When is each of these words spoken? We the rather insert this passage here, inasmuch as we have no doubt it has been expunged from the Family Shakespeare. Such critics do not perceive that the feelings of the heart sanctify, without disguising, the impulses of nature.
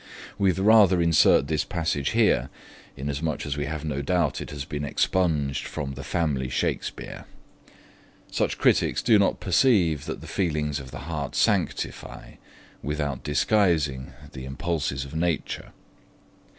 We 0.39 0.49
the 0.49 0.63
rather 0.63 0.99
insert 0.99 1.45
this 1.45 1.63
passage 1.63 2.09
here, 2.09 2.49
inasmuch 2.97 3.45
as 3.45 3.55
we 3.55 3.65
have 3.67 3.85
no 3.85 4.01
doubt 4.01 4.41
it 4.41 4.49
has 4.49 4.65
been 4.65 4.83
expunged 4.83 5.67
from 5.67 5.93
the 5.93 6.03
Family 6.03 6.49
Shakespeare. 6.49 7.25
Such 8.31 8.57
critics 8.57 9.03
do 9.03 9.19
not 9.19 9.39
perceive 9.39 10.05
that 10.05 10.21
the 10.21 10.25
feelings 10.25 10.79
of 10.79 10.89
the 10.89 11.01
heart 11.01 11.35
sanctify, 11.35 12.37
without 12.81 13.23
disguising, 13.23 14.13
the 14.31 14.45
impulses 14.45 15.05
of 15.05 15.13
nature. 15.13 15.71